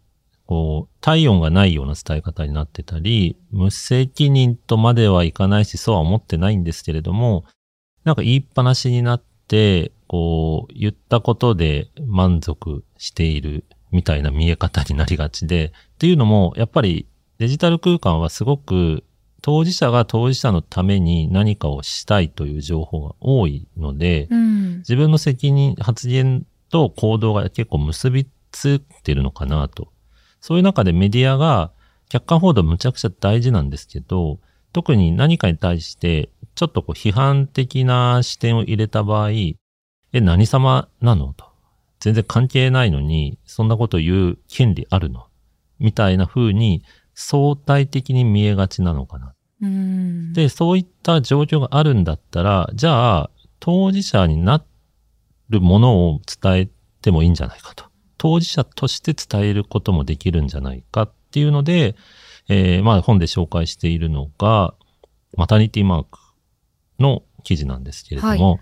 [0.47, 7.45] こう、体温がないような伝え方になってたり、無責任とまではいかないし、そうは思ってないんですけれども、
[8.03, 17.05] なんか言いっぱなしになって、こう、言ったことで満足しているみたいな見え方になりがちで、っていうのも、やっぱり
[17.37, 19.03] デジタル空間はすごく
[19.43, 24.77] 当事者が当事者のために何かをしたいという情報が多いので、うん。
[24.79, 29.89] 自分の責任、発言と行動が結構結びついてるのかなと。
[30.41, 31.71] そういう中でメディアが
[32.09, 34.39] 客観報道むちゃくちゃ大事なんですけど、
[34.73, 39.29] 特に何かに対してちょっとこう批判的な視点を入れた場合、
[40.13, 41.33] え、何様なの？
[41.33, 41.45] と。
[41.99, 45.27] 全然関係ないのに、そんなこと言う権利あるの？
[45.79, 49.33] みたいな風に相対的に見えがちなのかな。
[49.61, 54.63] うん、で、そういった状況があるんだったら、じゃあ、当事者にな
[55.49, 56.69] るものを伝え
[57.01, 57.85] てもいいんじゃないかと。
[58.17, 61.95] 当事者として伝えることもできるんじゃないかっていうので、
[62.47, 64.73] えーまあ本で紹介しているのが、
[65.35, 66.19] マタニティマーク
[66.99, 68.59] の記事なんですけれども、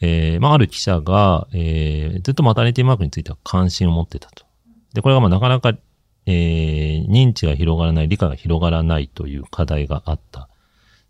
[0.00, 4.44] えーまあある記者が、えーずっとマタニティマークについては関心を持ってたと。
[4.94, 5.72] で、これがまあなかなか、
[6.26, 10.48] えー認知が広がらない、理解が広がらないという課題があった。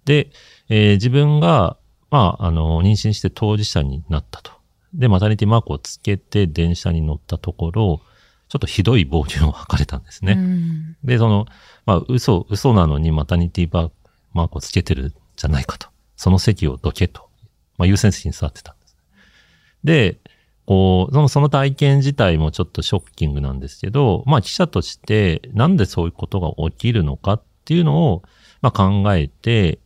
[0.04, 0.30] で、
[0.68, 1.76] えー自分が、
[2.10, 4.52] まあ、あの、妊娠して当事者になったと。
[4.94, 8.00] で、マタニティマークをつけて電車に乗ったところ、
[8.48, 10.32] ちょっとひどい暴言を吐かれたんですね。
[10.32, 11.44] うんで、その、
[11.84, 13.90] まあ、嘘、嘘なのにマタニティ
[14.32, 15.88] マークをつけてるんじゃないかと。
[16.16, 17.28] その席をどけと。
[17.76, 18.74] まあ、優先席に座ってたん
[19.84, 20.20] で。
[20.68, 28.22] こう、その、その体験自体もちょっとショッキングなんですけど、まあ、記者として、なんでそういうことが起きるのかっていうのを、
[28.60, 29.78] まあ、考えて、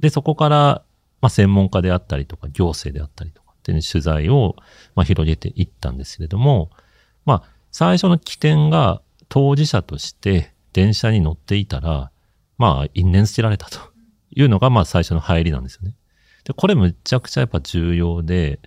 [0.00, 0.82] で、そこから、
[1.22, 4.54] まあ、専門家であったりとか、行政であったりとかっていう取材を、
[4.94, 6.70] まあ、広げていったんですけれども、
[7.24, 12.10] まあ、最初の起点が当事者として電車に乗っていたら、
[12.58, 13.78] まあ、因縁捨てられたと
[14.30, 15.94] いうのが、まあ、最初の入りなんですよね。
[16.44, 18.60] で、これむちゃくちゃやっぱ重要で、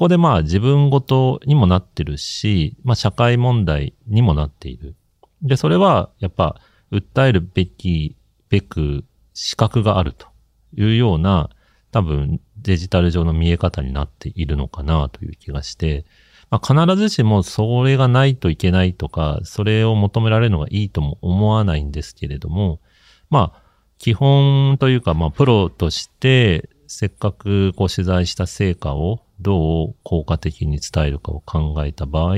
[0.00, 4.94] こでまあ自分ごとにもなってるし、まあ社会問題にもなっている。
[5.42, 6.58] で、それはやっぱ
[6.90, 8.16] 訴えるべき、
[8.48, 10.26] べく資格があると
[10.74, 11.50] いうような
[11.92, 16.06] 多分デジタル上の見え方になっているのかなという気がして、
[16.48, 22.80] まあ、必ずしもそれがないといけないとか、それを求められるのがいいとも思わないんですけれども、
[23.28, 23.62] まあ、
[23.98, 32.36] 基本というか、まあ、プロとして、せっかくこう取材した成果をどう効果的に伝えるかを考えた場合、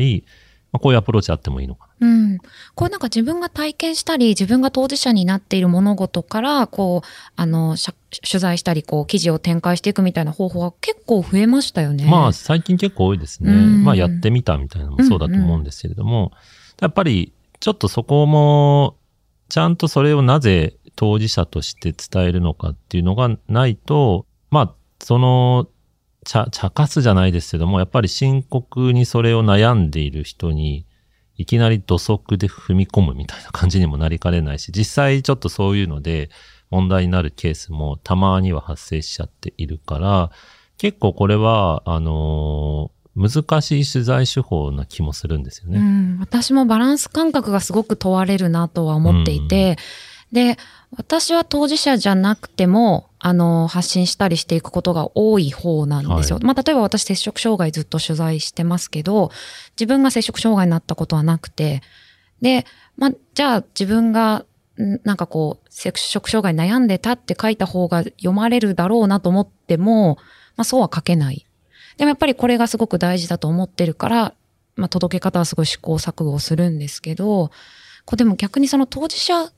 [0.73, 2.09] まあ、こういうアプローチあってもいいのかな。
[2.09, 2.39] うん。
[2.75, 12.07] こうなんか自分が体験したり、自分が当事者になっている物事から、こう、あの、取材したり、こう、記事を展開していくみたいな方法は結構増えましたよね。
[12.07, 13.53] まあ、最近結構多いですね。
[13.53, 16.33] うんまあ、やってみたみたいなのもそうだと思うんですけれども、
[16.81, 18.97] やっぱり、ちょっとそこも、
[19.51, 25.69] ちゃんとそれをなぜ当事者として伝えるのかっていうのがないと、まあ、その、
[26.25, 30.87] 茶、茶化すじゃないですけども、やっぱり深刻にそれを悩んでいる人に、
[31.37, 36.31] いきなり土足で踏み込むみたいな感じにもなりかねないし、実際ちょっとそういうので
[36.71, 40.31] 問題になるケースもたまには発生しちゃっているから、
[40.79, 45.79] 結構これは、あのー難しい取材手法な気もするんですよね。
[45.79, 49.77] うん、私もバランス感覚がすごく問われるなとは思っていて、
[50.33, 50.57] で、
[50.97, 56.37] 私は当事者じゃなくても、あの、発信したりしていくことが多い方なんですよ。
[56.37, 59.31] はいまあ、例えば私、摂食障害ずっと取材してますけど、
[59.79, 61.83] 自分が摂食障害になったことはなくて、
[62.43, 62.67] で、
[62.97, 64.45] まあ、じゃあ自分が、
[64.79, 70.19] んなんかこう、摂食障害に悩んでたって書いた方が読まれるだろうなと思っても、
[70.57, 71.47] まあ、そうは書けない。
[71.97, 74.35] でもやっぱりこれがすごく大事だと思ってるから、
[74.77, 77.51] まあ、届け方はすごい試行錯誤するんですけど、
[78.05, 79.53] こうでも逆にその当事者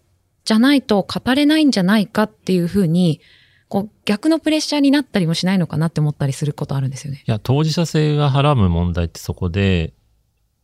[0.44, 3.20] じゃないと語れないんじゃないかっていうふうに、
[3.68, 7.24] こう逆のプレッシャーになったりもしないのかなって思ったりすることあるんですよね。
[7.26, 9.94] いや、当事者性がはらむ問題ってそこで、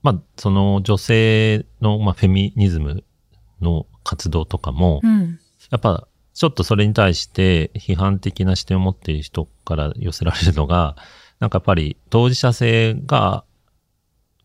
[0.03, 3.05] まあ、その女性の、まあ、フェミニズム
[3.61, 5.39] の活動とかも、うん。
[5.71, 10.97] やっぱ、ちょっとそれに対して批判的な視点を持っている人から寄せられるのが、
[11.39, 13.45] なんかやっぱり当事者性が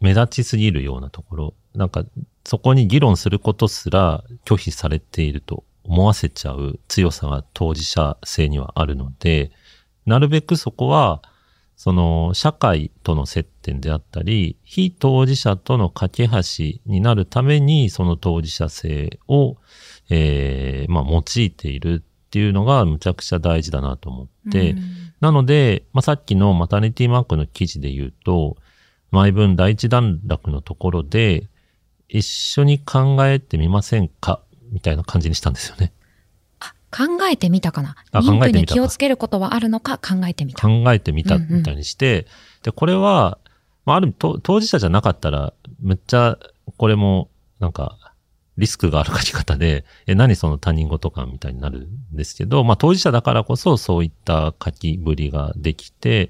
[0.02, 2.04] 目立ちすぎるようなところ、なんか
[2.46, 9.52] そこに議論することすら拒否されていると思わせちゃう強さが当事者性にはあるので、
[10.06, 11.22] なるべくそこは、
[11.76, 19.58] その社会との接点であったり、非当事者との架け橋になるために、その当事者性を、
[20.10, 24.80] えーまあ、用いているっていうのがむちゃくちゃ大事だなと思って、うん。
[25.20, 28.58] なので、まあ、さっきのマタニティマークの記事で言うと、
[29.12, 31.50] 毎分第一段落のところで、
[32.08, 34.42] 一緒に考えてみませんか？
[34.72, 35.94] みたいな感じにしたんですよね。
[36.60, 37.96] あ、考えてみたかな。
[38.12, 39.98] あ妊婦考えてみたかに気をつけることはあるのか？
[39.98, 40.68] 考えてみた。
[40.68, 42.28] 考えてみたうんうんみたいにして、
[42.64, 43.38] で、これは、
[43.86, 46.38] まあ、ある意味と当事者じゃなかったら、むっちゃ、
[46.78, 47.30] これも、
[47.60, 47.98] なんか、
[48.58, 56.30] リスクがある書き方で、え、何その他人事感みたいになるんですけど、まあ、当事者だからこそそういった書きぶりができて、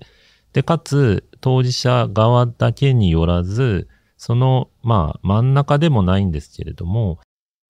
[0.52, 3.88] で、かつ、当事者側だけによらず、
[4.26, 7.20] その、まあ、真ん中でもないんですけれども、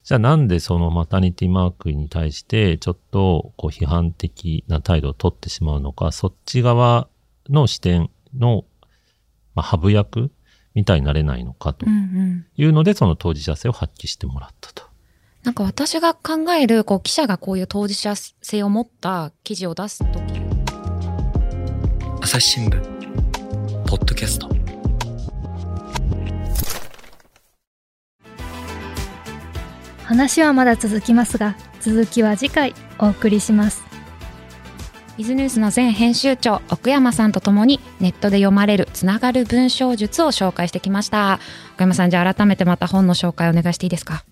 [0.06, 7.10] じゃあなんでそのマタニティマークに対してちょっとこう批判的な態度を取ってしまうのか、そっち側
[7.49, 8.64] の視点の、
[9.53, 10.32] まあ、ハブ役
[10.76, 12.45] みたいになれないのかとうんうん。
[12.56, 14.84] いうので、その当事者性を発揮してもらったと。
[15.43, 20.39] なんか私が考える、こう、記者がこういう当事者性を持った記事を出すとき、
[22.22, 22.82] 朝日新聞
[23.88, 24.64] ポッドキャスト
[30.06, 33.84] 話はまだ続きますが続きは次回お送りします。
[35.18, 41.39] ビズニュースの前編集長奥山さんとともにネットで読まれるつながる文章術を紹介してきました。
[41.76, 44.26] 奥山さんじゃあ改めてまた本の紹介お願いしていいですか？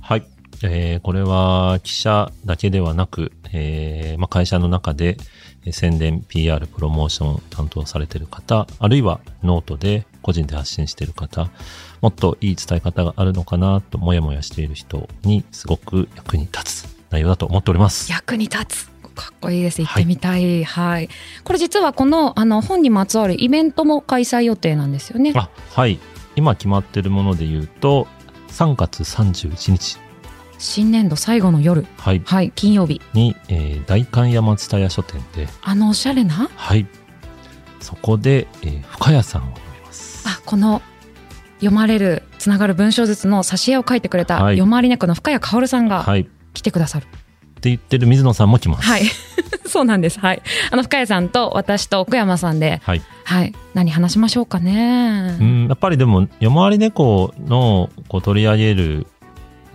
[0.00, 0.24] はい。
[0.62, 5.16] えーこれは記者だけではなく、えーまあ、会社の中で
[5.64, 11.48] えー宣伝、PR、プロモーション担当されている方、あるいはノートで個人で発信している方、
[12.00, 18.10] もっといい伝え方があるのかなともやもやしている人にすごく役に立つ内容だと思っております。
[18.10, 18.90] 役に立つ。
[19.14, 19.82] かっこいいです。
[19.82, 20.64] 行ってみたい。
[20.64, 21.08] はい、
[21.44, 25.32] これ実はこのあの本にまつわるイベントも開催予定なんですよね。
[25.34, 25.98] あ、はい。
[26.36, 28.06] 今決まっているもので言うと、
[28.48, 29.98] 3月31日、
[30.58, 31.86] 新年度最後の夜。
[31.98, 32.52] はい、はい。
[32.54, 33.02] 金曜日。
[33.12, 36.48] に、えー代官山蔦屋書店で、あのおしゃれな？
[36.54, 36.86] はい。
[37.80, 39.54] そこで、えー深谷さんを。
[40.24, 40.82] あこの
[41.54, 46.20] 読まれるつながる文章術の挿絵を書いてくれた、はい読まり猫の深谷薫さんがはい。
[46.20, 47.06] っ来てくださる
[47.60, 48.88] て言ってる水野さんも来ます。
[48.88, 49.02] はい。
[49.68, 50.18] そうなんです。
[50.18, 50.42] はい。
[50.70, 53.02] あの、深谷さんと私と奥山さんで、はい。
[53.24, 53.54] はい。
[53.74, 55.36] 何話しましょうかね。
[55.38, 59.06] うん、やっぱりでも、夜回り猫のこう取り上げる、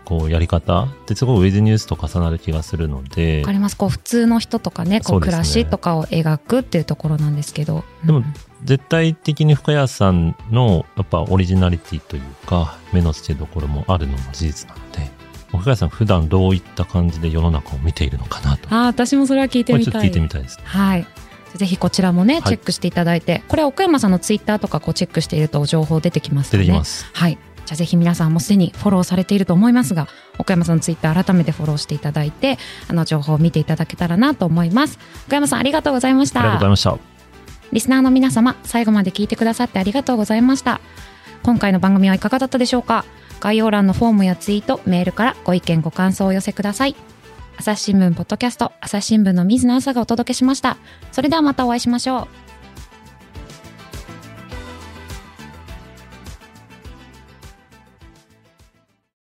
[0.06, 3.76] こう、やり方ってすごいウェズニュースと重なる気がするのでわか、ります。
[3.76, 7.84] こう、普通の人とかね、こう、暮らしとかを描くっていうところなんですけど。
[8.06, 8.34] でもうん
[8.64, 15.12] 絶対的に深谷さんの、やっぱオリジナリティというか、目の付けどころもあるのも事実なので、
[15.52, 18.74] 深谷さん普段どういった感じで世の中を見ているのかなと。
[18.74, 19.92] ああ、私もそれは聞いてみたい。
[19.92, 20.64] ちょっと聞いてみたいですね。
[20.66, 21.06] はい。
[21.56, 26.64] ぜひこちらもね、いチェックしていただいて、これ奥山さんのツイッターとかこうチェックしていると情報出てきますね。
[26.64, 27.06] てきます。
[27.14, 27.38] はい。
[27.66, 30.08] じゃあぜひ皆さんもすでにフォローされていると思いますが、
[30.38, 32.58] 岡山さんのツイッター改めてフォローしていただいて、
[32.88, 35.00] あの情報を見ていただけたらなと思います。
[35.28, 36.90] 岡山さんありがとうございましありがとうござた。
[36.90, 37.16] いました。
[37.72, 40.80] リスナーの皆様、最後まで聞いてくださってありがとうございました。
[41.44, 43.04] 今回の番組はいかがだったでしょうか？
[43.40, 46.96] 概要欄のフォームやツイート、メールからご意見ご感想をお寄せください。
[47.58, 50.78] 朝日新聞ポッドキャスト、朝日新聞の水野朝がお届けしました。
[51.12, 52.45] それではまたお会いしましょう。